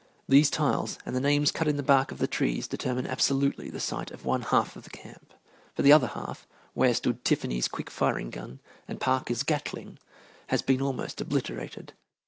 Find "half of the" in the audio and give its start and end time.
4.41-4.89